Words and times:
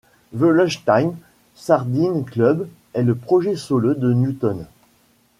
The 0.33 0.47
Lunchtime 0.47 1.15
Sardine 1.53 2.25
Club 2.25 2.67
est 2.93 3.03
le 3.03 3.13
projet 3.13 3.55
solo 3.55 3.93
de 3.93 4.11
Newton. 4.11 4.65